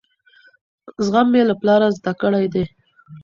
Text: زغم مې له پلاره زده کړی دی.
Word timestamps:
زغم 1.05 1.27
مې 1.33 1.41
له 1.49 1.55
پلاره 1.61 1.89
زده 1.97 2.13
کړی 2.21 2.45
دی. 2.53 2.63